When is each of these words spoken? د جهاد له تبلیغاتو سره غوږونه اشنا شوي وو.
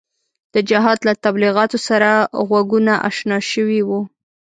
د 0.53 0.55
جهاد 0.69 0.99
له 1.07 1.13
تبلیغاتو 1.25 1.77
سره 1.87 2.09
غوږونه 2.47 2.93
اشنا 3.09 3.37
شوي 3.51 3.81
وو. 3.87 4.01